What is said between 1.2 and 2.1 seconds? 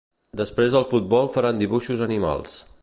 faran dibuixos